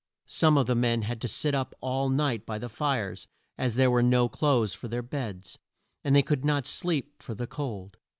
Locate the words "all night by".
1.79-2.57